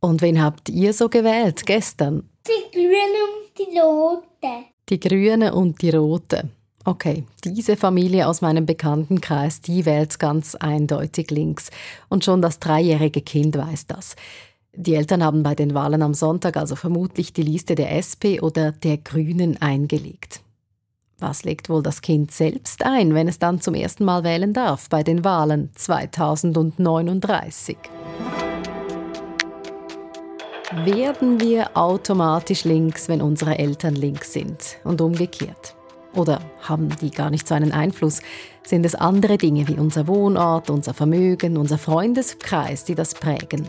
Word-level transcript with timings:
Und 0.00 0.22
wen 0.22 0.42
habt 0.42 0.68
ihr 0.68 0.92
so 0.92 1.08
gewählt 1.08 1.64
gestern? 1.66 2.28
Die 2.46 2.70
Grünen 2.72 2.94
und 2.94 3.58
die 3.58 3.78
Roten. 3.78 4.64
Die 4.88 4.98
Grünen 4.98 5.52
und 5.52 5.80
die 5.82 5.90
Roten. 5.90 6.50
Okay, 6.84 7.24
diese 7.44 7.76
Familie 7.76 8.26
aus 8.26 8.40
meinem 8.40 8.64
Bekanntenkreis, 8.64 9.60
die 9.60 9.84
wählt 9.84 10.18
ganz 10.18 10.54
eindeutig 10.54 11.30
links. 11.30 11.70
Und 12.08 12.24
schon 12.24 12.40
das 12.40 12.58
dreijährige 12.58 13.20
Kind 13.20 13.58
weiß 13.58 13.86
das. 13.86 14.16
Die 14.74 14.94
Eltern 14.94 15.22
haben 15.22 15.42
bei 15.42 15.54
den 15.54 15.74
Wahlen 15.74 16.00
am 16.00 16.14
Sonntag 16.14 16.56
also 16.56 16.76
vermutlich 16.76 17.34
die 17.34 17.42
Liste 17.42 17.74
der 17.74 17.94
SP 18.00 18.40
oder 18.40 18.72
der 18.72 18.96
Grünen 18.96 19.60
eingelegt. 19.60 20.40
Was 21.18 21.44
legt 21.44 21.68
wohl 21.68 21.82
das 21.82 22.00
Kind 22.00 22.30
selbst 22.30 22.82
ein, 22.82 23.12
wenn 23.14 23.28
es 23.28 23.38
dann 23.38 23.60
zum 23.60 23.74
ersten 23.74 24.06
Mal 24.06 24.24
wählen 24.24 24.54
darf 24.54 24.88
bei 24.88 25.02
den 25.02 25.22
Wahlen 25.22 25.68
2039? 25.74 27.76
Werden 30.72 31.40
wir 31.40 31.76
automatisch 31.76 32.62
links, 32.62 33.08
wenn 33.08 33.20
unsere 33.22 33.58
Eltern 33.58 33.96
links 33.96 34.32
sind 34.32 34.78
und 34.84 35.00
umgekehrt? 35.00 35.74
Oder 36.14 36.40
haben 36.60 36.90
die 37.00 37.10
gar 37.10 37.30
nicht 37.30 37.48
so 37.48 37.56
einen 37.56 37.72
Einfluss? 37.72 38.20
Sind 38.62 38.86
es 38.86 38.94
andere 38.94 39.36
Dinge 39.36 39.66
wie 39.66 39.74
unser 39.74 40.06
Wohnort, 40.06 40.70
unser 40.70 40.94
Vermögen, 40.94 41.56
unser 41.56 41.76
Freundeskreis, 41.76 42.84
die 42.84 42.94
das 42.94 43.14
prägen? 43.14 43.68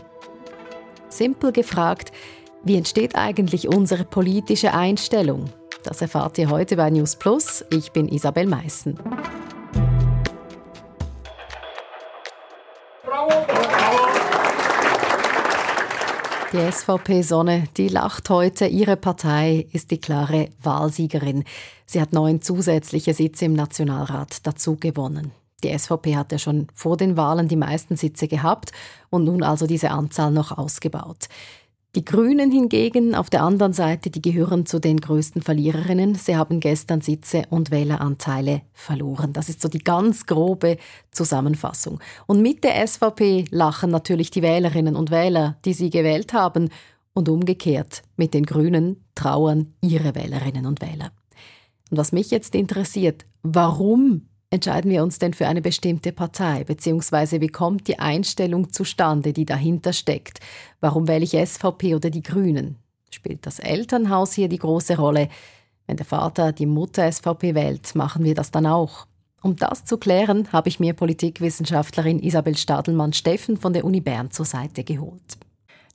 Simpel 1.08 1.50
gefragt, 1.50 2.12
wie 2.62 2.76
entsteht 2.76 3.16
eigentlich 3.16 3.66
unsere 3.66 4.04
politische 4.04 4.72
Einstellung? 4.72 5.46
Das 5.82 6.02
erfahrt 6.02 6.38
ihr 6.38 6.50
heute 6.50 6.76
bei 6.76 6.88
News 6.90 7.16
Plus. 7.16 7.64
Ich 7.70 7.90
bin 7.90 8.08
Isabel 8.08 8.46
Meissen. 8.46 8.96
Die 16.52 16.70
SVP-Sonne, 16.70 17.64
die 17.78 17.88
lacht 17.88 18.28
heute. 18.28 18.66
Ihre 18.66 18.98
Partei 18.98 19.66
ist 19.72 19.90
die 19.90 19.98
klare 19.98 20.50
Wahlsiegerin. 20.62 21.44
Sie 21.86 21.98
hat 21.98 22.12
neun 22.12 22.42
zusätzliche 22.42 23.14
Sitze 23.14 23.46
im 23.46 23.54
Nationalrat 23.54 24.46
dazu 24.46 24.76
gewonnen. 24.76 25.32
Die 25.64 25.78
SVP 25.78 26.14
hat 26.14 26.30
ja 26.30 26.36
schon 26.36 26.66
vor 26.74 26.98
den 26.98 27.16
Wahlen 27.16 27.48
die 27.48 27.56
meisten 27.56 27.96
Sitze 27.96 28.28
gehabt 28.28 28.72
und 29.08 29.24
nun 29.24 29.42
also 29.42 29.66
diese 29.66 29.92
Anzahl 29.92 30.30
noch 30.30 30.58
ausgebaut. 30.58 31.28
Die 31.94 32.06
Grünen 32.06 32.50
hingegen 32.50 33.14
auf 33.14 33.28
der 33.28 33.42
anderen 33.42 33.74
Seite, 33.74 34.08
die 34.08 34.22
gehören 34.22 34.64
zu 34.64 34.78
den 34.78 34.98
größten 34.98 35.42
Verliererinnen. 35.42 36.14
Sie 36.14 36.36
haben 36.36 36.58
gestern 36.58 37.02
Sitze 37.02 37.42
und 37.50 37.70
Wähleranteile 37.70 38.62
verloren. 38.72 39.34
Das 39.34 39.50
ist 39.50 39.60
so 39.60 39.68
die 39.68 39.84
ganz 39.84 40.24
grobe 40.24 40.78
Zusammenfassung. 41.10 42.00
Und 42.26 42.40
mit 42.40 42.64
der 42.64 42.86
SVP 42.86 43.44
lachen 43.50 43.90
natürlich 43.90 44.30
die 44.30 44.40
Wählerinnen 44.40 44.96
und 44.96 45.10
Wähler, 45.10 45.58
die 45.66 45.74
sie 45.74 45.90
gewählt 45.90 46.32
haben. 46.32 46.70
Und 47.12 47.28
umgekehrt, 47.28 48.04
mit 48.16 48.32
den 48.32 48.46
Grünen 48.46 49.04
trauern 49.14 49.74
ihre 49.82 50.14
Wählerinnen 50.14 50.64
und 50.64 50.80
Wähler. 50.80 51.12
Und 51.90 51.98
was 51.98 52.10
mich 52.10 52.30
jetzt 52.30 52.54
interessiert, 52.54 53.26
warum 53.42 54.28
entscheiden 54.52 54.90
wir 54.90 55.02
uns 55.02 55.18
denn 55.18 55.32
für 55.32 55.48
eine 55.48 55.62
bestimmte 55.62 56.12
Partei? 56.12 56.64
Beziehungsweise 56.64 57.40
wie 57.40 57.48
kommt 57.48 57.88
die 57.88 57.98
Einstellung 57.98 58.70
zustande, 58.70 59.32
die 59.32 59.46
dahinter 59.46 59.94
steckt? 59.94 60.40
Warum 60.80 61.08
wähle 61.08 61.24
ich 61.24 61.30
SVP 61.30 61.94
oder 61.94 62.10
die 62.10 62.22
Grünen? 62.22 62.76
Spielt 63.10 63.46
das 63.46 63.58
Elternhaus 63.58 64.34
hier 64.34 64.48
die 64.48 64.58
große 64.58 64.96
Rolle? 64.96 65.28
Wenn 65.86 65.96
der 65.96 66.04
Vater 66.06 66.52
die 66.52 66.66
Mutter 66.66 67.10
SVP 67.10 67.54
wählt, 67.54 67.94
machen 67.94 68.24
wir 68.24 68.34
das 68.34 68.50
dann 68.50 68.66
auch. 68.66 69.06
Um 69.42 69.56
das 69.56 69.86
zu 69.86 69.96
klären, 69.96 70.52
habe 70.52 70.68
ich 70.68 70.78
mir 70.78 70.92
Politikwissenschaftlerin 70.92 72.22
Isabel 72.22 72.56
Stadelmann-Steffen 72.56 73.56
von 73.56 73.72
der 73.72 73.84
Uni 73.84 74.02
Bern 74.02 74.30
zur 74.30 74.44
Seite 74.44 74.84
geholt. 74.84 75.38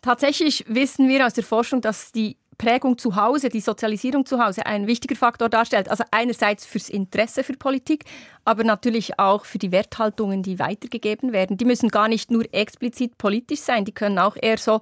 Tatsächlich 0.01 0.65
wissen 0.67 1.07
wir 1.07 1.25
aus 1.25 1.33
der 1.33 1.43
Forschung, 1.43 1.81
dass 1.81 2.11
die 2.11 2.37
Prägung 2.57 2.97
zu 2.97 3.15
Hause, 3.15 3.49
die 3.49 3.61
Sozialisierung 3.61 4.25
zu 4.25 4.43
Hause 4.43 4.65
ein 4.65 4.87
wichtiger 4.87 5.15
Faktor 5.15 5.47
darstellt. 5.49 5.89
Also 5.89 6.03
einerseits 6.11 6.65
fürs 6.65 6.89
Interesse 6.89 7.43
für 7.43 7.53
Politik, 7.53 8.05
aber 8.45 8.63
natürlich 8.63 9.19
auch 9.19 9.45
für 9.45 9.59
die 9.59 9.71
Werthaltungen, 9.71 10.41
die 10.41 10.57
weitergegeben 10.57 11.33
werden. 11.33 11.57
Die 11.57 11.65
müssen 11.65 11.89
gar 11.89 12.07
nicht 12.07 12.31
nur 12.31 12.51
explizit 12.53 13.17
politisch 13.17 13.59
sein, 13.59 13.83
die 13.85 13.91
können 13.91 14.17
auch 14.17 14.37
eher 14.41 14.57
so 14.57 14.81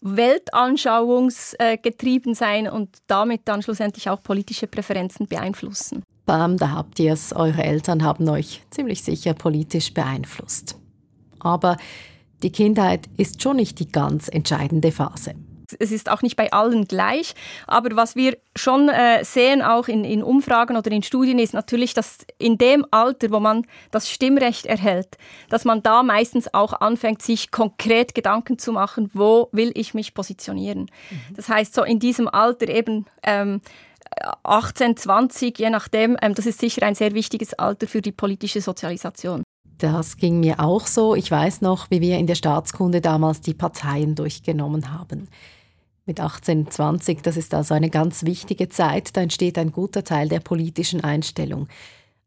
weltanschauungsgetrieben 0.00 2.34
sein 2.34 2.68
und 2.68 2.98
damit 3.06 3.42
dann 3.44 3.62
schlussendlich 3.62 4.10
auch 4.10 4.20
politische 4.22 4.66
Präferenzen 4.66 5.28
beeinflussen. 5.28 6.02
Bam, 6.26 6.56
da 6.56 6.72
habt 6.72 6.98
ihr 6.98 7.12
es. 7.12 7.32
Eure 7.32 7.62
Eltern 7.62 8.02
haben 8.02 8.28
euch 8.28 8.62
ziemlich 8.70 9.04
sicher 9.04 9.34
politisch 9.34 9.94
beeinflusst. 9.94 10.76
Aber 11.38 11.76
die 12.42 12.50
Kindheit 12.50 13.08
ist 13.16 13.40
schon 13.42 13.54
nicht 13.56 13.78
die 13.78 13.92
ganz 13.92 14.28
entscheidende 14.28 14.90
Phase 14.90 15.36
es 15.78 15.92
ist 15.92 16.10
auch 16.10 16.22
nicht 16.22 16.36
bei 16.36 16.52
allen 16.52 16.86
gleich. 16.86 17.34
Aber 17.66 17.94
was 17.96 18.16
wir 18.16 18.36
schon 18.56 18.88
äh, 18.88 19.24
sehen, 19.24 19.62
auch 19.62 19.88
in, 19.88 20.04
in 20.04 20.22
Umfragen 20.22 20.76
oder 20.76 20.90
in 20.90 21.02
Studien, 21.02 21.38
ist 21.38 21.54
natürlich, 21.54 21.94
dass 21.94 22.18
in 22.38 22.58
dem 22.58 22.86
Alter, 22.90 23.30
wo 23.30 23.40
man 23.40 23.66
das 23.90 24.10
Stimmrecht 24.10 24.66
erhält, 24.66 25.18
dass 25.48 25.64
man 25.64 25.82
da 25.82 26.02
meistens 26.02 26.52
auch 26.52 26.74
anfängt, 26.74 27.22
sich 27.22 27.50
konkret 27.50 28.14
Gedanken 28.14 28.58
zu 28.58 28.72
machen, 28.72 29.10
wo 29.14 29.48
will 29.52 29.72
ich 29.74 29.94
mich 29.94 30.14
positionieren. 30.14 30.82
Mhm. 30.82 31.34
Das 31.36 31.48
heißt, 31.48 31.74
so 31.74 31.82
in 31.82 31.98
diesem 31.98 32.28
Alter 32.28 32.68
eben 32.68 33.06
ähm, 33.22 33.60
18, 34.42 34.96
20, 34.96 35.58
je 35.58 35.70
nachdem, 35.70 36.16
ähm, 36.20 36.34
das 36.34 36.46
ist 36.46 36.60
sicher 36.60 36.82
ein 36.82 36.94
sehr 36.94 37.14
wichtiges 37.14 37.54
Alter 37.54 37.86
für 37.86 38.02
die 38.02 38.12
politische 38.12 38.60
Sozialisation. 38.60 39.42
Das 39.78 40.16
ging 40.16 40.38
mir 40.38 40.60
auch 40.60 40.86
so. 40.86 41.16
Ich 41.16 41.30
weiß 41.30 41.60
noch, 41.60 41.90
wie 41.90 42.00
wir 42.00 42.18
in 42.18 42.26
der 42.26 42.36
Staatskunde 42.36 43.00
damals 43.00 43.40
die 43.40 43.54
Parteien 43.54 44.14
durchgenommen 44.14 44.92
haben 44.92 45.28
mit 46.04 46.20
18, 46.20 46.70
20, 46.70 47.22
das 47.22 47.36
ist 47.36 47.54
also 47.54 47.74
eine 47.74 47.90
ganz 47.90 48.24
wichtige 48.24 48.68
Zeit, 48.68 49.16
da 49.16 49.20
entsteht 49.20 49.58
ein 49.58 49.72
guter 49.72 50.04
Teil 50.04 50.28
der 50.28 50.40
politischen 50.40 51.02
Einstellung. 51.02 51.68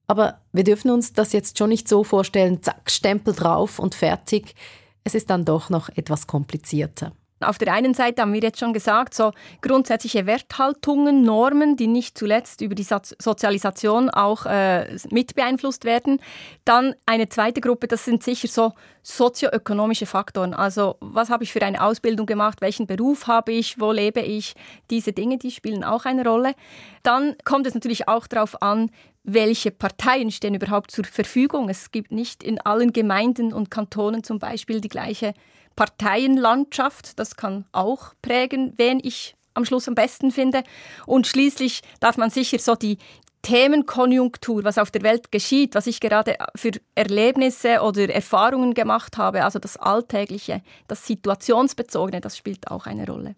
Aber 0.07 0.39
wir 0.53 0.63
dürfen 0.63 0.91
uns 0.91 1.13
das 1.13 1.33
jetzt 1.33 1.57
schon 1.57 1.69
nicht 1.69 1.87
so 1.87 2.03
vorstellen, 2.03 2.61
zack, 2.61 2.91
Stempel 2.91 3.33
drauf 3.33 3.79
und 3.79 3.95
fertig. 3.95 4.55
Es 5.03 5.15
ist 5.15 5.29
dann 5.29 5.45
doch 5.45 5.69
noch 5.69 5.89
etwas 5.89 6.27
komplizierter. 6.27 7.11
Auf 7.45 7.57
der 7.57 7.73
einen 7.73 7.93
Seite 7.93 8.21
haben 8.21 8.33
wir 8.33 8.41
jetzt 8.41 8.59
schon 8.59 8.73
gesagt, 8.73 9.13
so 9.13 9.31
grundsätzliche 9.61 10.25
Werthaltungen, 10.25 11.21
Normen, 11.21 11.75
die 11.77 11.87
nicht 11.87 12.17
zuletzt 12.17 12.61
über 12.61 12.75
die 12.75 12.83
Sozialisation 12.83 14.09
auch 14.09 14.45
äh, 14.45 14.97
mit 15.11 15.35
beeinflusst 15.35 15.85
werden. 15.85 16.19
Dann 16.65 16.95
eine 17.05 17.29
zweite 17.29 17.61
Gruppe, 17.61 17.87
das 17.87 18.05
sind 18.05 18.23
sicher 18.23 18.47
so 18.47 18.73
sozioökonomische 19.03 20.07
Faktoren. 20.07 20.53
Also 20.53 20.95
was 20.99 21.29
habe 21.29 21.43
ich 21.43 21.53
für 21.53 21.61
eine 21.61 21.81
Ausbildung 21.81 22.25
gemacht, 22.25 22.61
welchen 22.61 22.87
Beruf 22.87 23.27
habe 23.27 23.51
ich, 23.51 23.79
wo 23.79 23.91
lebe 23.91 24.21
ich, 24.21 24.55
diese 24.89 25.13
Dinge, 25.13 25.37
die 25.37 25.51
spielen 25.51 25.83
auch 25.83 26.05
eine 26.05 26.25
Rolle. 26.25 26.55
Dann 27.03 27.35
kommt 27.43 27.67
es 27.67 27.75
natürlich 27.75 28.07
auch 28.07 28.25
darauf 28.25 28.61
an, 28.63 28.89
welche 29.25 29.71
Parteien 29.71 30.31
stehen 30.31 30.55
überhaupt 30.55 30.91
zur 30.91 31.05
Verfügung. 31.05 31.69
Es 31.69 31.91
gibt 31.91 32.11
nicht 32.11 32.43
in 32.43 32.61
allen 32.61 32.93
Gemeinden 32.93 33.53
und 33.53 33.71
Kantonen 33.71 34.23
zum 34.23 34.39
Beispiel 34.39 34.81
die 34.81 34.89
gleiche 34.89 35.33
Parteienlandschaft. 35.75 37.19
Das 37.19 37.35
kann 37.35 37.65
auch 37.71 38.13
prägen, 38.21 38.73
wen 38.77 38.99
ich 39.03 39.35
am 39.53 39.65
Schluss 39.65 39.87
am 39.87 39.95
besten 39.95 40.31
finde. 40.31 40.63
Und 41.05 41.27
schließlich 41.27 41.81
darf 41.99 42.17
man 42.17 42.29
sicher 42.29 42.59
so 42.59 42.75
die 42.75 42.97
Themenkonjunktur, 43.41 44.63
was 44.63 44.77
auf 44.79 44.89
der 44.89 45.03
Welt 45.03 45.31
geschieht, 45.31 45.75
was 45.75 45.85
ich 45.85 45.99
gerade 45.99 46.35
für 46.55 46.71
Erlebnisse 46.95 47.81
oder 47.81 48.09
Erfahrungen 48.09 48.73
gemacht 48.73 49.17
habe, 49.17 49.43
also 49.43 49.59
das 49.59 49.77
Alltägliche, 49.77 50.63
das 50.87 51.05
Situationsbezogene, 51.05 52.21
das 52.21 52.37
spielt 52.37 52.71
auch 52.71 52.87
eine 52.87 53.05
Rolle. 53.05 53.35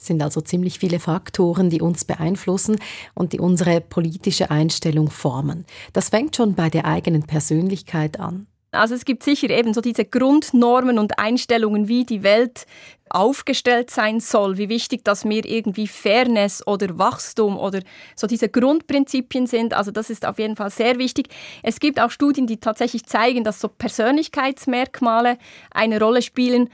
Sind 0.00 0.22
also 0.22 0.40
ziemlich 0.40 0.78
viele 0.78 0.98
Faktoren, 0.98 1.68
die 1.68 1.82
uns 1.82 2.06
beeinflussen 2.06 2.78
und 3.14 3.34
die 3.34 3.38
unsere 3.38 3.82
politische 3.82 4.50
Einstellung 4.50 5.10
formen. 5.10 5.66
Das 5.92 6.08
fängt 6.08 6.36
schon 6.36 6.54
bei 6.54 6.70
der 6.70 6.86
eigenen 6.86 7.24
Persönlichkeit 7.24 8.18
an. 8.18 8.46
Also 8.72 8.94
es 8.94 9.04
gibt 9.04 9.24
sicher 9.24 9.50
eben 9.50 9.74
so 9.74 9.82
diese 9.82 10.04
Grundnormen 10.04 10.98
und 10.98 11.18
Einstellungen, 11.18 11.88
wie 11.88 12.04
die 12.04 12.22
Welt 12.22 12.66
aufgestellt 13.10 13.90
sein 13.90 14.20
soll, 14.20 14.56
wie 14.56 14.68
wichtig, 14.70 15.04
dass 15.04 15.24
mir 15.24 15.44
irgendwie 15.44 15.86
Fairness 15.86 16.66
oder 16.66 16.96
Wachstum 16.96 17.58
oder 17.58 17.80
so 18.16 18.26
diese 18.26 18.48
Grundprinzipien 18.48 19.46
sind. 19.46 19.74
Also 19.74 19.90
das 19.90 20.08
ist 20.08 20.24
auf 20.24 20.38
jeden 20.38 20.56
Fall 20.56 20.70
sehr 20.70 20.98
wichtig. 20.98 21.28
Es 21.62 21.78
gibt 21.78 22.00
auch 22.00 22.10
Studien, 22.10 22.46
die 22.46 22.58
tatsächlich 22.58 23.04
zeigen, 23.04 23.44
dass 23.44 23.60
so 23.60 23.68
Persönlichkeitsmerkmale 23.68 25.36
eine 25.72 26.00
Rolle 26.00 26.22
spielen 26.22 26.70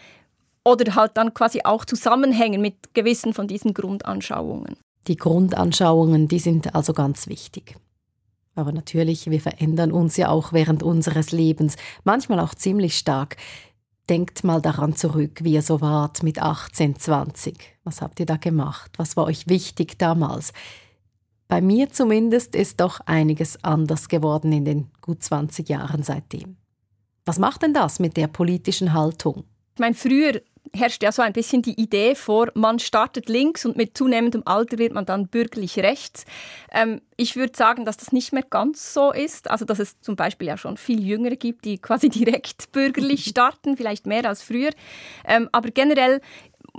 oder 0.67 0.97
halt 0.97 1.13
dann 1.17 1.33
quasi 1.33 1.61
auch 1.63 1.85
zusammenhängen 1.85 2.61
mit 2.61 2.93
gewissen 2.93 3.33
von 3.33 3.47
diesen 3.47 3.73
Grundanschauungen. 3.73 4.77
Die 5.07 5.17
Grundanschauungen, 5.17 6.27
die 6.27 6.41
sind 6.41 6.75
also 6.75 6.93
ganz 6.93 7.29
wichtig. 7.29 7.77
Aber 8.57 8.73
natürlich, 8.73 9.31
wir 9.31 9.41
verändern 9.41 9.93
uns 9.93 10.17
ja 10.17 10.29
auch 10.29 10.53
während 10.53 10.83
unseres 10.83 11.31
Lebens, 11.31 11.77
manchmal 12.03 12.41
auch 12.41 12.53
ziemlich 12.53 12.99
stark. 12.99 13.37
Denkt 14.09 14.43
mal 14.43 14.61
daran 14.61 14.97
zurück, 14.97 15.45
wie 15.45 15.53
ihr 15.53 15.63
so 15.63 15.81
wart 15.81 16.25
mit 16.25 16.43
18, 16.43 16.99
20. 16.99 17.57
Was 17.85 18.03
habt 18.03 18.19
ihr 18.19 18.27
da 18.27 18.37
gemacht? 18.37 18.91
Was 18.97 19.17
war 19.17 19.27
euch 19.27 19.47
wichtig 19.47 19.99
damals? 19.99 20.53
Bei 21.47 21.61
mir 21.61 21.93
zumindest 21.93 22.57
ist 22.57 22.81
doch 22.81 22.99
einiges 23.07 23.63
anders 23.63 24.09
geworden 24.09 24.51
in 24.51 24.65
den 24.65 24.91
gut 25.01 25.23
20 25.23 25.69
Jahren 25.69 26.03
seitdem. 26.03 26.57
Was 27.25 27.39
macht 27.39 27.63
denn 27.63 27.75
das 27.75 28.01
mit 28.01 28.17
der 28.17 28.27
politischen 28.27 28.95
Haltung? 28.95 29.45
Ich 29.77 29.81
meine, 29.81 29.95
früher 29.95 30.41
herrscht 30.77 31.03
ja 31.03 31.13
so 31.13 31.23
ein 31.23 31.33
bisschen 31.33 31.63
die 31.63 31.81
Idee 31.81 32.15
vor, 32.15 32.49
man 32.55 32.79
startet 32.79 33.29
links 33.29 33.65
und 33.65 33.77
mit 33.77 33.97
zunehmendem 33.97 34.43
Alter 34.45 34.79
wird 34.79 34.93
man 34.93 35.07
dann 35.07 35.29
bürgerlich 35.29 35.79
rechts. 35.79 36.25
Ähm, 36.71 37.01
ich 37.17 37.37
würde 37.37 37.57
sagen, 37.57 37.85
dass 37.85 37.97
das 37.97 38.13
nicht 38.13 38.33
mehr 38.33 38.43
ganz 38.43 38.93
so 38.93 39.13
ist. 39.13 39.51
Also, 39.51 39.65
dass 39.65 39.79
es 39.79 40.01
zum 40.01 40.17
Beispiel 40.17 40.49
ja 40.49 40.57
schon 40.57 40.77
viel 40.77 41.03
Jüngere 41.03 41.37
gibt, 41.37 41.65
die 41.65 41.79
quasi 41.79 42.09
direkt 42.11 42.73
bürgerlich 42.73 43.25
starten, 43.25 43.77
vielleicht 43.77 44.07
mehr 44.07 44.27
als 44.27 44.43
früher. 44.43 44.71
Ähm, 45.25 45.49
aber 45.53 45.71
generell 45.71 46.21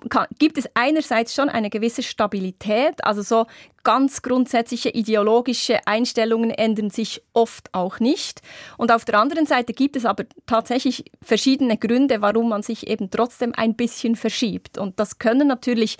kann, 0.09 0.27
gibt 0.39 0.57
es 0.57 0.69
einerseits 0.73 1.33
schon 1.33 1.49
eine 1.49 1.69
gewisse 1.69 2.03
Stabilität, 2.03 3.03
also 3.03 3.21
so 3.21 3.45
ganz 3.83 4.21
grundsätzliche 4.21 4.89
ideologische 4.89 5.87
Einstellungen 5.87 6.49
ändern 6.49 6.89
sich 6.89 7.21
oft 7.33 7.73
auch 7.73 8.01
nicht. 8.01 8.41
Und 8.77 8.91
auf 8.91 9.05
der 9.05 9.17
anderen 9.17 9.45
Seite 9.45 9.71
gibt 9.71 9.95
es 9.95 10.05
aber 10.05 10.25
tatsächlich 10.45 11.05
verschiedene 11.21 11.77
Gründe, 11.77 12.21
warum 12.21 12.49
man 12.49 12.63
sich 12.63 12.87
eben 12.87 13.09
trotzdem 13.09 13.53
ein 13.55 13.75
bisschen 13.75 14.17
verschiebt. 14.17 14.77
Und 14.77 14.99
das 14.99 15.19
können 15.19 15.47
natürlich 15.47 15.97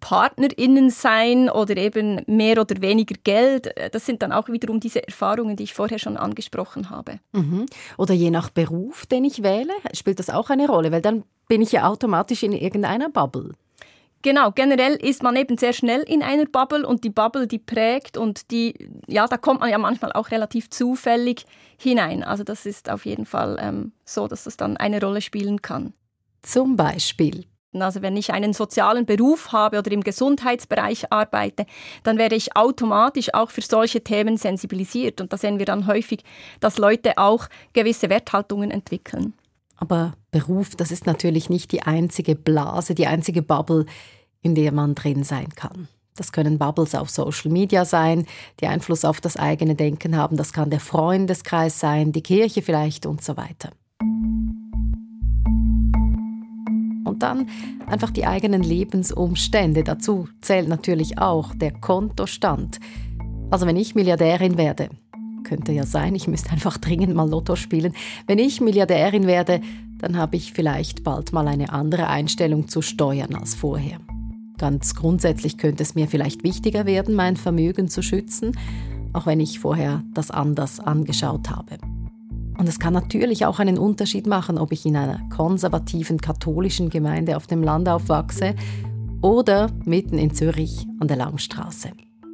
PartnerInnen 0.00 0.90
sein 0.90 1.50
oder 1.50 1.76
eben 1.76 2.22
mehr 2.26 2.60
oder 2.60 2.80
weniger 2.80 3.16
Geld. 3.24 3.74
Das 3.92 4.06
sind 4.06 4.22
dann 4.22 4.32
auch 4.32 4.48
wiederum 4.48 4.80
diese 4.80 5.06
Erfahrungen, 5.06 5.56
die 5.56 5.64
ich 5.64 5.74
vorher 5.74 5.98
schon 5.98 6.16
angesprochen 6.16 6.90
habe. 6.90 7.18
Mhm. 7.32 7.66
Oder 7.96 8.14
je 8.14 8.30
nach 8.30 8.50
Beruf, 8.50 9.06
den 9.06 9.24
ich 9.24 9.42
wähle, 9.42 9.72
spielt 9.92 10.18
das 10.18 10.30
auch 10.30 10.50
eine 10.50 10.68
Rolle, 10.68 10.92
weil 10.92 11.02
dann 11.02 11.24
bin 11.48 11.62
ich 11.62 11.72
ja 11.72 11.88
automatisch 11.88 12.42
in 12.42 12.52
irgendeiner 12.52 13.08
Bubble. 13.08 13.52
Genau, 14.22 14.50
generell 14.50 14.94
ist 14.94 15.22
man 15.22 15.36
eben 15.36 15.56
sehr 15.58 15.72
schnell 15.72 16.00
in 16.00 16.22
einer 16.22 16.46
Bubble 16.46 16.86
und 16.86 17.04
die 17.04 17.10
Bubble, 17.10 17.46
die 17.46 17.60
prägt 17.60 18.16
und 18.16 18.50
die, 18.50 18.74
ja, 19.06 19.28
da 19.28 19.36
kommt 19.36 19.60
man 19.60 19.70
ja 19.70 19.78
manchmal 19.78 20.12
auch 20.12 20.32
relativ 20.32 20.70
zufällig 20.70 21.46
hinein. 21.76 22.24
Also 22.24 22.42
das 22.42 22.66
ist 22.66 22.90
auf 22.90 23.06
jeden 23.06 23.26
Fall 23.26 23.58
ähm, 23.60 23.92
so, 24.04 24.26
dass 24.26 24.44
das 24.44 24.56
dann 24.56 24.76
eine 24.76 25.00
Rolle 25.00 25.20
spielen 25.20 25.62
kann. 25.62 25.92
Zum 26.42 26.76
Beispiel. 26.76 27.44
Also 27.74 28.00
wenn 28.00 28.16
ich 28.16 28.32
einen 28.32 28.54
sozialen 28.54 29.04
Beruf 29.04 29.52
habe 29.52 29.78
oder 29.78 29.92
im 29.92 30.02
Gesundheitsbereich 30.02 31.12
arbeite, 31.12 31.66
dann 32.02 32.16
werde 32.16 32.34
ich 32.34 32.56
automatisch 32.56 33.34
auch 33.34 33.50
für 33.50 33.60
solche 33.60 34.02
Themen 34.02 34.36
sensibilisiert. 34.36 35.20
Und 35.20 35.32
da 35.32 35.36
sehen 35.36 35.58
wir 35.58 35.66
dann 35.66 35.86
häufig, 35.86 36.24
dass 36.60 36.78
Leute 36.78 37.18
auch 37.18 37.48
gewisse 37.74 38.08
Werthaltungen 38.08 38.70
entwickeln. 38.70 39.34
Aber 39.76 40.14
Beruf, 40.30 40.76
das 40.76 40.90
ist 40.90 41.06
natürlich 41.06 41.50
nicht 41.50 41.70
die 41.72 41.82
einzige 41.82 42.34
Blase, 42.34 42.94
die 42.94 43.06
einzige 43.06 43.42
Bubble, 43.42 43.86
in 44.42 44.54
der 44.54 44.72
man 44.72 44.94
drin 44.94 45.22
sein 45.22 45.50
kann. 45.50 45.88
Das 46.16 46.32
können 46.32 46.58
Bubbles 46.58 46.96
auf 46.96 47.10
Social 47.10 47.52
Media 47.52 47.84
sein, 47.84 48.26
die 48.60 48.66
Einfluss 48.66 49.04
auf 49.04 49.20
das 49.20 49.36
eigene 49.36 49.76
Denken 49.76 50.16
haben. 50.16 50.36
Das 50.36 50.52
kann 50.52 50.68
der 50.68 50.80
Freundeskreis 50.80 51.78
sein, 51.78 52.10
die 52.10 52.22
Kirche 52.22 52.60
vielleicht 52.60 53.06
und 53.06 53.22
so 53.22 53.36
weiter. 53.36 53.70
Und 57.18 57.24
dann 57.24 57.48
einfach 57.88 58.12
die 58.12 58.26
eigenen 58.26 58.62
Lebensumstände. 58.62 59.82
Dazu 59.82 60.28
zählt 60.40 60.68
natürlich 60.68 61.18
auch 61.18 61.52
der 61.52 61.72
Kontostand. 61.72 62.78
Also 63.50 63.66
wenn 63.66 63.74
ich 63.74 63.96
Milliardärin 63.96 64.56
werde, 64.56 64.88
könnte 65.42 65.72
ja 65.72 65.84
sein, 65.84 66.14
ich 66.14 66.28
müsste 66.28 66.50
einfach 66.50 66.78
dringend 66.78 67.16
mal 67.16 67.28
Lotto 67.28 67.56
spielen. 67.56 67.92
Wenn 68.28 68.38
ich 68.38 68.60
Milliardärin 68.60 69.26
werde, 69.26 69.60
dann 69.98 70.16
habe 70.16 70.36
ich 70.36 70.52
vielleicht 70.52 71.02
bald 71.02 71.32
mal 71.32 71.48
eine 71.48 71.72
andere 71.72 72.06
Einstellung 72.06 72.68
zu 72.68 72.82
Steuern 72.82 73.34
als 73.34 73.56
vorher. 73.56 73.98
Ganz 74.56 74.94
grundsätzlich 74.94 75.58
könnte 75.58 75.82
es 75.82 75.96
mir 75.96 76.06
vielleicht 76.06 76.44
wichtiger 76.44 76.86
werden, 76.86 77.16
mein 77.16 77.36
Vermögen 77.36 77.88
zu 77.88 78.00
schützen, 78.00 78.56
auch 79.12 79.26
wenn 79.26 79.40
ich 79.40 79.58
vorher 79.58 80.04
das 80.14 80.30
anders 80.30 80.78
angeschaut 80.78 81.50
habe. 81.50 81.78
Und 82.58 82.68
es 82.68 82.80
kann 82.80 82.92
natürlich 82.92 83.46
auch 83.46 83.60
einen 83.60 83.78
Unterschied 83.78 84.26
machen, 84.26 84.58
ob 84.58 84.72
ich 84.72 84.84
in 84.84 84.96
einer 84.96 85.20
konservativen 85.30 86.20
katholischen 86.20 86.90
Gemeinde 86.90 87.36
auf 87.36 87.46
dem 87.46 87.62
Land 87.62 87.88
aufwachse 87.88 88.56
oder 89.22 89.70
mitten 89.84 90.18
in 90.18 90.34
Zürich 90.34 90.84
an 90.98 91.06
der 91.06 91.16
Langstraße. 91.16 91.92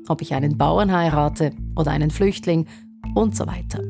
Ob 0.08 0.22
ich 0.22 0.32
einen 0.32 0.56
Bauern 0.56 0.90
heirate 0.90 1.52
oder 1.76 1.90
einen 1.90 2.10
Flüchtling 2.10 2.66
und 3.14 3.36
so 3.36 3.46
weiter. 3.46 3.82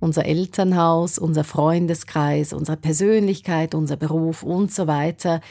Unser 0.00 0.24
Elternhaus, 0.24 1.18
unser 1.18 1.44
Freundeskreis, 1.44 2.54
unsere 2.54 2.78
Persönlichkeit, 2.78 3.74
unser 3.74 3.96
Beruf 3.96 4.42
und 4.42 4.72
so 4.72 4.86
weiter, 4.86 5.42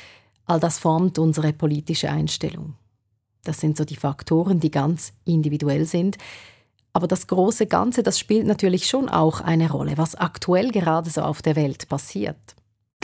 all 0.48 0.60
das 0.60 0.80
formt 0.80 1.20
unsere 1.20 1.54
politische 1.54 2.10
Einstellung. 2.10 2.74
Das 3.44 3.60
sind 3.60 3.78
so 3.78 3.86
die 3.86 3.96
Faktoren, 3.96 4.60
die 4.60 4.72
ganz 4.72 5.14
individuell 5.26 5.86
sind. 5.86 6.18
Aber 6.94 7.08
das 7.08 7.28
große 7.28 7.68
Ganze, 7.68 8.04
das 8.04 8.20
spielt 8.20 8.48
natürlich 8.48 8.88
schon 8.88 9.10
auch 9.10 9.42
eine 9.42 9.72
Rolle, 9.72 9.98
was 9.98 10.16
aktuell 10.16 10.72
gerade 10.72 11.10
so 11.10 11.22
auf 11.22 11.42
der 11.42 11.56
Welt 11.56 11.88
passiert. 11.88 12.38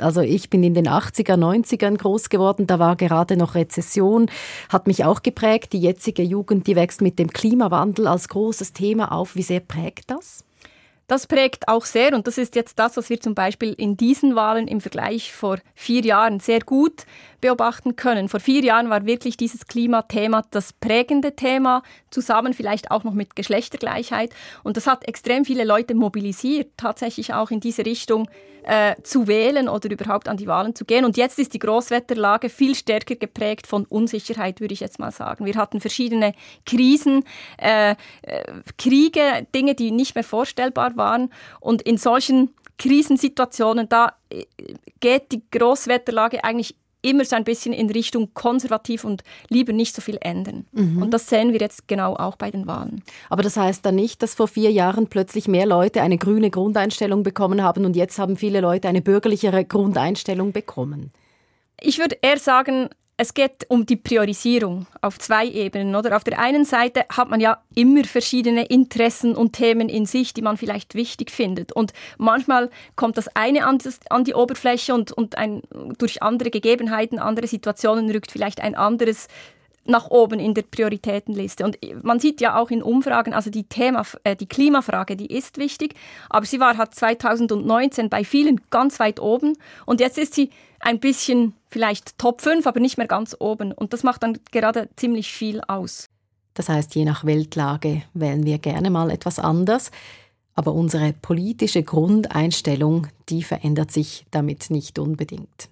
Also 0.01 0.21
ich 0.21 0.49
bin 0.49 0.63
in 0.63 0.73
den 0.73 0.87
80er, 0.87 1.35
90ern 1.35 1.97
groß 1.97 2.29
geworden, 2.29 2.67
da 2.67 2.79
war 2.79 2.95
gerade 2.95 3.37
noch 3.37 3.55
Rezession, 3.55 4.29
hat 4.67 4.87
mich 4.87 5.05
auch 5.05 5.23
geprägt. 5.23 5.71
Die 5.71 5.79
jetzige 5.79 6.23
Jugend, 6.23 6.67
die 6.67 6.75
wächst 6.75 7.01
mit 7.01 7.17
dem 7.17 7.29
Klimawandel 7.29 8.07
als 8.07 8.27
großes 8.27 8.73
Thema 8.73 9.11
auf. 9.11 9.35
Wie 9.35 9.43
sehr 9.43 9.61
prägt 9.61 10.11
das? 10.11 10.44
Das 11.07 11.27
prägt 11.27 11.67
auch 11.67 11.85
sehr 11.85 12.15
und 12.15 12.25
das 12.25 12.39
ist 12.39 12.55
jetzt 12.55 12.79
das, 12.79 12.97
was 12.97 13.11
wir 13.11 13.21
zum 13.21 13.35
Beispiel 13.35 13.73
in 13.73 13.95
diesen 13.95 14.35
Wahlen 14.35 14.67
im 14.67 14.81
Vergleich 14.81 15.33
vor 15.33 15.59
vier 15.75 16.01
Jahren 16.01 16.39
sehr 16.39 16.61
gut 16.61 17.05
beobachten 17.41 17.95
können. 17.95 18.27
Vor 18.27 18.39
vier 18.39 18.63
Jahren 18.63 18.89
war 18.89 19.05
wirklich 19.05 19.37
dieses 19.37 19.67
Klimathema 19.67 20.43
das 20.49 20.73
prägende 20.73 21.35
Thema, 21.35 21.83
zusammen 22.09 22.53
vielleicht 22.53 22.89
auch 22.89 23.03
noch 23.03 23.13
mit 23.13 23.35
Geschlechtergleichheit. 23.35 24.33
Und 24.63 24.77
das 24.77 24.87
hat 24.87 25.07
extrem 25.07 25.45
viele 25.45 25.63
Leute 25.63 25.93
mobilisiert, 25.93 26.71
tatsächlich 26.75 27.35
auch 27.35 27.51
in 27.51 27.59
diese 27.59 27.85
Richtung 27.85 28.27
äh, 28.65 28.95
zu 29.03 29.27
wählen 29.27 29.69
oder 29.69 29.91
überhaupt 29.91 30.27
an 30.27 30.37
die 30.37 30.47
Wahlen 30.47 30.73
zu 30.73 30.85
gehen. 30.85 31.05
Und 31.05 31.17
jetzt 31.17 31.37
ist 31.37 31.53
die 31.53 31.59
Großwetterlage 31.59 32.49
viel 32.49 32.73
stärker 32.73 33.15
geprägt 33.15 33.67
von 33.67 33.85
Unsicherheit, 33.85 34.59
würde 34.59 34.73
ich 34.73 34.79
jetzt 34.79 34.97
mal 34.97 35.11
sagen. 35.11 35.45
Wir 35.45 35.55
hatten 35.55 35.79
verschiedene 35.79 36.33
Krisen, 36.65 37.23
äh, 37.57 37.91
äh, 37.91 37.95
Kriege, 38.77 39.45
Dinge, 39.53 39.75
die 39.75 39.91
nicht 39.91 40.15
mehr 40.15 40.23
vorstellbar 40.23 40.94
waren. 40.97 41.29
Und 41.59 41.81
in 41.81 41.97
solchen 41.97 42.53
Krisensituationen, 42.77 43.89
da 43.89 44.13
äh, 44.29 44.45
geht 44.99 45.31
die 45.31 45.41
Großwetterlage 45.51 46.43
eigentlich 46.43 46.75
immer 47.05 47.23
so 47.23 47.35
ein 47.35 47.43
bisschen 47.43 47.71
in 47.71 47.89
Richtung 47.89 48.33
konservativ 48.33 49.03
und 49.03 49.23
lieber 49.49 49.73
nicht 49.73 49.95
so 49.95 50.01
viel 50.01 50.17
ändern. 50.21 50.65
Mhm. 50.71 51.03
Und 51.03 51.11
das 51.11 51.29
sehen 51.29 51.53
wir 51.53 51.59
jetzt 51.59 51.87
genau 51.87 52.15
auch 52.15 52.35
bei 52.35 52.49
den 52.49 52.65
Wahlen. 52.65 53.03
Aber 53.29 53.43
das 53.43 53.57
heißt 53.57 53.85
dann 53.85 53.95
nicht, 53.95 54.23
dass 54.23 54.33
vor 54.33 54.47
vier 54.47 54.71
Jahren 54.71 55.07
plötzlich 55.07 55.47
mehr 55.47 55.67
Leute 55.67 56.01
eine 56.01 56.17
grüne 56.17 56.49
Grundeinstellung 56.49 57.21
bekommen 57.21 57.61
haben 57.61 57.85
und 57.85 57.95
jetzt 57.95 58.17
haben 58.17 58.37
viele 58.37 58.59
Leute 58.59 58.87
eine 58.87 59.01
bürgerlichere 59.01 59.65
Grundeinstellung 59.65 60.51
bekommen? 60.51 61.11
Ich 61.79 61.99
würde 61.99 62.17
eher 62.21 62.39
sagen, 62.39 62.89
es 63.17 63.33
geht 63.33 63.65
um 63.69 63.85
die 63.85 63.95
Priorisierung 63.95 64.87
auf 65.01 65.19
zwei 65.19 65.47
Ebenen. 65.47 65.95
Oder? 65.95 66.15
Auf 66.15 66.25
der 66.25 66.37
einen 66.37 66.65
Seite 66.65 67.05
hat 67.09 67.29
man 67.29 67.39
ja 67.39 67.61
immer 67.73 68.03
verschiedene 68.03 68.65
Interessen 68.65 69.35
und 69.35 69.53
Themen 69.53 69.87
in 69.87 70.05
sich, 70.05 70.33
die 70.33 70.41
man 70.41 70.57
vielleicht 70.57 70.95
wichtig 70.95 71.31
findet. 71.31 71.71
Und 71.71 71.93
manchmal 72.17 72.69
kommt 72.95 73.17
das 73.17 73.33
eine 73.35 73.65
an, 73.65 73.77
das, 73.77 73.99
an 74.09 74.25
die 74.25 74.33
Oberfläche 74.33 74.93
und, 74.93 75.13
und 75.13 75.37
ein, 75.37 75.61
durch 75.97 76.23
andere 76.23 76.49
Gegebenheiten, 76.49 77.19
andere 77.19 77.47
Situationen 77.47 78.09
rückt 78.09 78.31
vielleicht 78.31 78.61
ein 78.61 78.75
anderes 78.75 79.27
nach 79.85 80.09
oben 80.09 80.39
in 80.39 80.53
der 80.53 80.63
Prioritätenliste. 80.63 81.63
Und 81.63 81.77
man 82.03 82.19
sieht 82.19 82.41
ja 82.41 82.57
auch 82.57 82.69
in 82.69 82.81
Umfragen, 82.81 83.33
also 83.33 83.49
die, 83.49 83.63
Thema, 83.63 84.03
äh, 84.23 84.35
die 84.35 84.47
Klimafrage, 84.47 85.15
die 85.15 85.27
ist 85.27 85.57
wichtig, 85.57 85.95
aber 86.29 86.45
sie 86.45 86.59
war 86.59 86.77
hat 86.77 86.95
2019 86.95 88.09
bei 88.09 88.23
vielen 88.23 88.61
ganz 88.69 88.99
weit 88.99 89.19
oben 89.19 89.57
und 89.85 89.99
jetzt 89.99 90.17
ist 90.17 90.33
sie 90.33 90.49
ein 90.79 90.99
bisschen 90.99 91.53
vielleicht 91.69 92.17
Top 92.17 92.41
5, 92.41 92.67
aber 92.67 92.79
nicht 92.79 92.97
mehr 92.97 93.07
ganz 93.07 93.35
oben. 93.39 93.71
Und 93.71 93.93
das 93.93 94.03
macht 94.03 94.23
dann 94.23 94.37
gerade 94.51 94.89
ziemlich 94.95 95.31
viel 95.31 95.61
aus. 95.67 96.07
Das 96.53 96.69
heißt, 96.69 96.95
je 96.95 97.05
nach 97.05 97.25
Weltlage 97.25 98.03
wählen 98.13 98.45
wir 98.45 98.59
gerne 98.59 98.89
mal 98.89 99.09
etwas 99.11 99.39
anders, 99.39 99.91
aber 100.53 100.73
unsere 100.73 101.13
politische 101.13 101.83
Grundeinstellung, 101.83 103.07
die 103.29 103.43
verändert 103.43 103.91
sich 103.91 104.25
damit 104.31 104.69
nicht 104.69 104.99
unbedingt. 104.99 105.69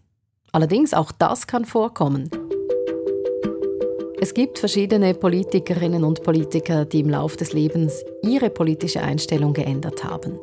Allerdings 0.51 0.93
auch 0.93 1.11
das 1.11 1.47
kann 1.47 1.65
vorkommen. 1.65 2.29
Es 4.23 4.33
gibt 4.33 4.57
verschiedene 4.57 5.13
Politikerinnen 5.15 6.05
und 6.05 6.23
Politiker, 6.23 6.85
die 6.85 7.01
im 7.01 7.09
Laufe 7.09 7.35
des 7.35 7.51
Lebens 7.51 8.05
ihre 8.21 8.49
politische 8.49 9.01
Einstellung 9.01 9.51
geändert 9.51 10.05
haben. 10.05 10.39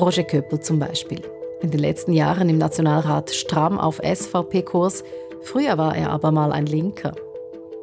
Roger 0.00 0.24
Köppel 0.24 0.58
zum 0.58 0.80
Beispiel. 0.80 1.22
In 1.62 1.70
den 1.70 1.78
letzten 1.78 2.12
Jahren 2.12 2.48
im 2.48 2.58
Nationalrat 2.58 3.30
stramm 3.30 3.78
auf 3.78 4.00
SVP-Kurs. 4.02 5.04
Früher 5.42 5.78
war 5.78 5.96
er 5.96 6.10
aber 6.10 6.32
mal 6.32 6.50
ein 6.50 6.66
Linker. 6.66 7.12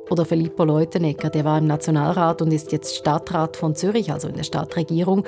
Oder 0.09 0.25
Filippo 0.25 0.65
Leutenegger, 0.65 1.29
der 1.29 1.45
war 1.45 1.59
im 1.59 1.67
Nationalrat 1.67 2.41
und 2.41 2.51
ist 2.51 2.73
jetzt 2.73 2.97
Stadtrat 2.97 3.55
von 3.55 3.73
Zürich, 3.73 4.11
also 4.11 4.27
in 4.27 4.35
der 4.35 4.43
Stadtregierung, 4.43 5.23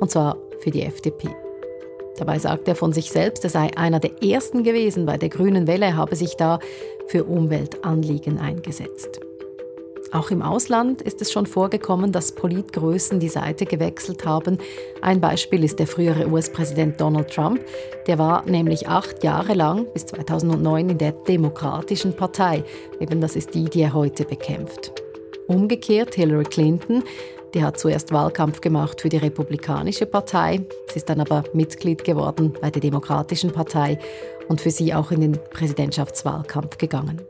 und 0.00 0.10
zwar 0.10 0.38
für 0.58 0.72
die 0.72 0.82
FDP. 0.82 1.28
Dabei 2.18 2.40
sagt 2.40 2.66
er 2.66 2.74
von 2.74 2.92
sich 2.92 3.12
selbst, 3.12 3.44
er 3.44 3.50
sei 3.50 3.70
einer 3.76 4.00
der 4.00 4.24
ersten 4.24 4.64
gewesen 4.64 5.06
bei 5.06 5.18
der 5.18 5.28
Grünen 5.28 5.68
Welle, 5.68 5.94
habe 5.94 6.16
sich 6.16 6.34
da 6.34 6.58
für 7.06 7.22
Umweltanliegen 7.22 8.38
eingesetzt. 8.38 9.20
Auch 10.12 10.30
im 10.30 10.42
Ausland 10.42 11.02
ist 11.02 11.20
es 11.20 11.32
schon 11.32 11.46
vorgekommen, 11.46 12.12
dass 12.12 12.32
Politgrößen 12.32 13.18
die 13.18 13.28
Seite 13.28 13.66
gewechselt 13.66 14.24
haben. 14.24 14.58
Ein 15.02 15.20
Beispiel 15.20 15.64
ist 15.64 15.78
der 15.78 15.86
frühere 15.86 16.28
US-Präsident 16.28 17.00
Donald 17.00 17.30
Trump. 17.30 17.60
Der 18.06 18.18
war 18.18 18.44
nämlich 18.46 18.88
acht 18.88 19.24
Jahre 19.24 19.54
lang 19.54 19.86
bis 19.92 20.06
2009 20.06 20.90
in 20.90 20.98
der 20.98 21.12
Demokratischen 21.12 22.14
Partei. 22.14 22.64
Eben 23.00 23.20
das 23.20 23.36
ist 23.36 23.54
die, 23.54 23.64
die 23.64 23.82
er 23.82 23.94
heute 23.94 24.24
bekämpft. 24.24 24.92
Umgekehrt 25.48 26.14
Hillary 26.14 26.44
Clinton 26.44 27.02
die 27.56 27.64
hat 27.64 27.78
zuerst 27.78 28.12
Wahlkampf 28.12 28.60
gemacht 28.60 29.00
für 29.00 29.08
die 29.08 29.16
Republikanische 29.16 30.04
Partei. 30.04 30.60
Sie 30.88 30.96
ist 30.96 31.08
dann 31.08 31.20
aber 31.20 31.44
Mitglied 31.54 32.04
geworden 32.04 32.52
bei 32.60 32.70
der 32.70 32.82
Demokratischen 32.82 33.50
Partei 33.50 33.98
und 34.48 34.60
für 34.60 34.70
sie 34.70 34.92
auch 34.92 35.10
in 35.10 35.22
den 35.22 35.38
Präsidentschaftswahlkampf 35.52 36.76
gegangen. 36.76 37.22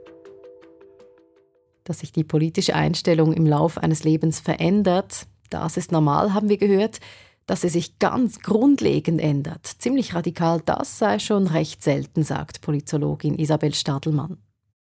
Dass 1.86 2.00
sich 2.00 2.10
die 2.10 2.24
politische 2.24 2.74
Einstellung 2.74 3.32
im 3.32 3.46
Lauf 3.46 3.78
eines 3.78 4.02
Lebens 4.02 4.40
verändert, 4.40 5.26
das 5.50 5.76
ist 5.76 5.92
normal, 5.92 6.34
haben 6.34 6.48
wir 6.48 6.58
gehört. 6.58 6.98
Dass 7.46 7.60
sie 7.60 7.68
sich 7.68 8.00
ganz 8.00 8.40
grundlegend 8.40 9.20
ändert, 9.20 9.64
ziemlich 9.64 10.14
radikal, 10.14 10.60
das 10.64 10.98
sei 10.98 11.20
schon 11.20 11.46
recht 11.46 11.80
selten, 11.80 12.24
sagt 12.24 12.60
Politologin 12.60 13.38
Isabel 13.38 13.72
Stadelmann. 13.72 14.38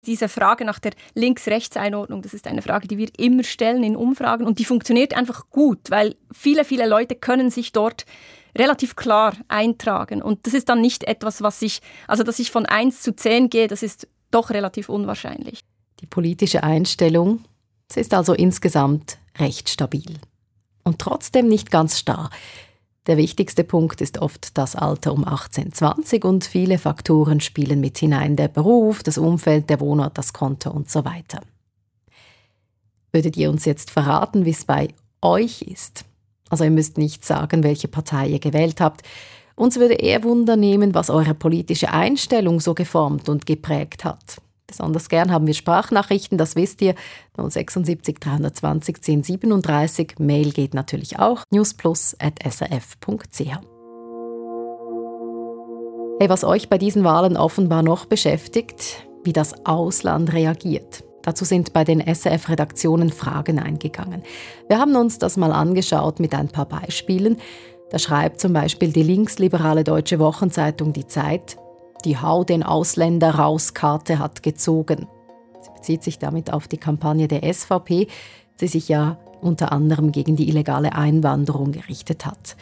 Diese 0.06 0.28
Frage 0.28 0.64
nach 0.64 0.78
der 0.78 0.92
Links-Rechts-Einordnung, 1.14 2.22
das 2.22 2.34
ist 2.34 2.46
eine 2.46 2.62
Frage, 2.62 2.86
die 2.86 2.98
wir 2.98 3.08
immer 3.18 3.42
stellen 3.42 3.82
in 3.82 3.96
Umfragen 3.96 4.46
und 4.46 4.60
die 4.60 4.64
funktioniert 4.64 5.16
einfach 5.16 5.50
gut, 5.50 5.90
weil 5.90 6.14
viele, 6.32 6.64
viele 6.64 6.88
Leute 6.88 7.16
können 7.16 7.50
sich 7.50 7.72
dort 7.72 8.06
relativ 8.56 8.94
klar 8.94 9.34
eintragen. 9.48 10.22
Und 10.22 10.46
das 10.46 10.54
ist 10.54 10.68
dann 10.68 10.80
nicht 10.80 11.02
etwas, 11.02 11.42
was 11.42 11.62
ich, 11.62 11.80
also 12.06 12.22
dass 12.22 12.38
ich 12.38 12.52
von 12.52 12.64
1 12.66 13.02
zu 13.02 13.16
10 13.16 13.50
gehe, 13.50 13.66
das 13.66 13.82
ist 13.82 14.06
doch 14.30 14.50
relativ 14.50 14.88
unwahrscheinlich. 14.88 15.64
Die 16.02 16.06
politische 16.06 16.62
Einstellung 16.62 17.44
sie 17.90 18.00
ist 18.00 18.12
also 18.12 18.34
insgesamt 18.34 19.18
recht 19.38 19.68
stabil. 19.68 20.18
Und 20.84 20.98
trotzdem 20.98 21.48
nicht 21.48 21.70
ganz 21.70 21.98
starr. 21.98 22.30
Der 23.06 23.16
wichtigste 23.16 23.64
Punkt 23.64 24.00
ist 24.00 24.18
oft 24.18 24.56
das 24.58 24.76
Alter 24.76 25.12
um 25.12 25.26
18, 25.26 25.72
20 25.72 26.24
und 26.24 26.44
viele 26.44 26.78
Faktoren 26.78 27.40
spielen 27.40 27.80
mit 27.80 27.98
hinein. 27.98 28.36
Der 28.36 28.48
Beruf, 28.48 29.02
das 29.02 29.18
Umfeld, 29.18 29.70
der 29.70 29.80
Wohnort, 29.80 30.18
das 30.18 30.32
Konto 30.32 30.70
und 30.70 30.90
so 30.90 31.04
weiter. 31.04 31.40
Würdet 33.12 33.36
ihr 33.36 33.50
uns 33.50 33.64
jetzt 33.64 33.90
verraten, 33.90 34.44
wie 34.44 34.50
es 34.50 34.64
bei 34.64 34.88
euch 35.20 35.62
ist? 35.62 36.04
Also 36.48 36.64
ihr 36.64 36.70
müsst 36.70 36.98
nicht 36.98 37.24
sagen, 37.24 37.62
welche 37.62 37.88
Partei 37.88 38.28
ihr 38.28 38.38
gewählt 38.38 38.80
habt. 38.80 39.02
Uns 39.54 39.78
würde 39.78 39.94
eher 39.94 40.22
Wunder 40.22 40.56
nehmen, 40.56 40.94
was 40.94 41.10
eure 41.10 41.34
politische 41.34 41.92
Einstellung 41.92 42.60
so 42.60 42.74
geformt 42.74 43.28
und 43.28 43.46
geprägt 43.46 44.04
hat. 44.04 44.40
Besonders 44.72 45.10
gern 45.10 45.30
haben 45.30 45.46
wir 45.46 45.52
Sprachnachrichten, 45.52 46.38
das 46.38 46.56
wisst 46.56 46.80
ihr. 46.80 46.94
076 47.36 48.18
320 48.18 48.96
1037. 48.96 50.14
Mail 50.18 50.50
geht 50.50 50.72
natürlich 50.72 51.18
auch. 51.18 51.44
newsplus.srf.ch. 51.50 53.38
Hey, 56.18 56.28
was 56.30 56.42
euch 56.44 56.70
bei 56.70 56.78
diesen 56.78 57.04
Wahlen 57.04 57.36
offenbar 57.36 57.82
noch 57.82 58.06
beschäftigt, 58.06 59.06
wie 59.24 59.34
das 59.34 59.66
Ausland 59.66 60.32
reagiert. 60.32 61.04
Dazu 61.20 61.44
sind 61.44 61.74
bei 61.74 61.84
den 61.84 62.00
SRF-Redaktionen 62.00 63.10
Fragen 63.10 63.58
eingegangen. 63.58 64.22
Wir 64.68 64.78
haben 64.78 64.96
uns 64.96 65.18
das 65.18 65.36
mal 65.36 65.52
angeschaut 65.52 66.18
mit 66.18 66.34
ein 66.34 66.48
paar 66.48 66.66
Beispielen. 66.66 67.36
Da 67.90 67.98
schreibt 67.98 68.40
zum 68.40 68.54
Beispiel 68.54 68.90
die 68.90 69.02
linksliberale 69.02 69.84
deutsche 69.84 70.18
Wochenzeitung 70.18 70.94
Die 70.94 71.06
Zeit, 71.06 71.58
die 72.04 72.18
Hau 72.18 72.44
den 72.44 72.62
Ausländer 72.62 73.36
raus 73.36 73.74
Karte 73.74 74.18
hat 74.18 74.42
gezogen. 74.42 75.06
Sie 75.60 75.70
bezieht 75.74 76.02
sich 76.02 76.18
damit 76.18 76.52
auf 76.52 76.68
die 76.68 76.78
Kampagne 76.78 77.28
der 77.28 77.52
SVP, 77.52 78.08
die 78.60 78.68
sich 78.68 78.88
ja 78.88 79.18
unter 79.40 79.72
anderem 79.72 80.12
gegen 80.12 80.36
die 80.36 80.48
illegale 80.48 80.94
Einwanderung 80.94 81.72
gerichtet 81.72 82.26
hat. 82.26 82.56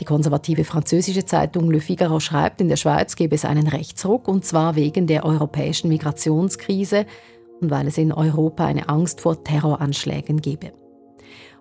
Die 0.00 0.04
konservative 0.04 0.64
französische 0.64 1.24
Zeitung 1.24 1.70
Le 1.70 1.80
Figaro 1.80 2.20
schreibt, 2.20 2.60
in 2.60 2.68
der 2.68 2.76
Schweiz 2.76 3.16
gebe 3.16 3.34
es 3.34 3.44
einen 3.44 3.66
Rechtsruck 3.66 4.28
und 4.28 4.44
zwar 4.44 4.76
wegen 4.76 5.06
der 5.06 5.24
europäischen 5.24 5.88
Migrationskrise 5.88 7.06
und 7.60 7.70
weil 7.70 7.86
es 7.86 7.96
in 7.96 8.12
Europa 8.12 8.66
eine 8.66 8.88
Angst 8.88 9.22
vor 9.22 9.42
Terroranschlägen 9.42 10.42
gebe. 10.42 10.72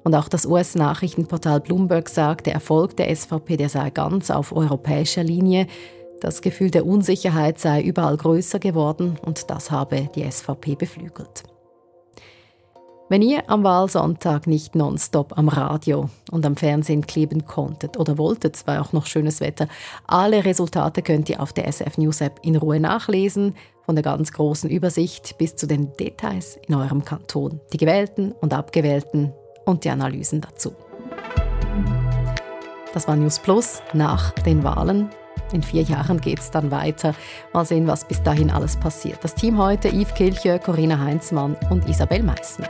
Und 0.03 0.13
auch 0.13 0.27
das 0.27 0.45
US-Nachrichtenportal 0.45 1.61
Bloomberg 1.61 2.09
sagt, 2.09 2.45
der 2.45 2.53
Erfolg 2.53 2.95
der 2.97 3.13
SVP, 3.15 3.57
der 3.57 3.69
sei 3.69 3.89
ganz 3.89 4.29
auf 4.29 4.55
europäischer 4.55 5.23
Linie. 5.23 5.65
Das 6.21 6.41
Gefühl 6.41 6.71
der 6.71 6.85
Unsicherheit 6.85 7.59
sei 7.59 7.81
überall 7.81 8.17
größer 8.17 8.59
geworden 8.59 9.17
und 9.25 9.49
das 9.49 9.71
habe 9.71 10.09
die 10.15 10.29
SVP 10.29 10.75
beflügelt. 10.75 11.43
Wenn 13.07 13.21
ihr 13.21 13.47
am 13.51 13.63
Wahlsonntag 13.63 14.47
nicht 14.47 14.73
nonstop 14.73 15.37
am 15.37 15.47
Radio 15.47 16.09
und 16.31 16.43
am 16.43 16.55
Fernsehen 16.55 17.05
kleben 17.05 17.45
konntet 17.45 17.97
oder 17.97 18.17
wolltet, 18.17 18.65
war 18.65 18.81
auch 18.81 18.93
noch 18.93 19.05
schönes 19.05 19.41
Wetter, 19.41 19.67
alle 20.07 20.43
Resultate 20.43 21.03
könnt 21.03 21.29
ihr 21.29 21.39
auf 21.39 21.53
der 21.53 21.67
SF 21.67 21.99
News 21.99 22.21
App 22.21 22.39
in 22.41 22.55
Ruhe 22.55 22.79
nachlesen, 22.79 23.53
von 23.85 23.95
der 23.95 24.03
ganz 24.03 24.31
großen 24.31 24.71
Übersicht 24.71 25.37
bis 25.37 25.55
zu 25.55 25.67
den 25.67 25.95
Details 25.97 26.57
in 26.67 26.73
eurem 26.73 27.05
Kanton, 27.05 27.61
die 27.71 27.77
gewählten 27.77 28.31
und 28.31 28.55
abgewählten 28.55 29.31
und 29.65 29.83
die 29.83 29.91
Analysen 29.91 30.41
dazu. 30.41 30.73
Das 32.95 33.07
war 33.07 33.15
News 33.15 33.37
Plus 33.37 33.83
nach 33.93 34.31
den 34.31 34.63
Wahlen. 34.63 35.11
In 35.51 35.63
vier 35.63 35.83
Jahren 35.83 36.21
geht 36.21 36.39
es 36.39 36.51
dann 36.51 36.71
weiter. 36.71 37.13
Mal 37.53 37.65
sehen, 37.65 37.87
was 37.87 38.05
bis 38.05 38.21
dahin 38.23 38.49
alles 38.51 38.77
passiert. 38.77 39.19
Das 39.23 39.35
Team 39.35 39.57
heute 39.57 39.89
Yves 39.89 40.13
Kilchö, 40.13 40.59
Corinna 40.59 40.99
Heinzmann 40.99 41.55
und 41.69 41.87
Isabel 41.87 42.23
Meissner. 42.23 42.69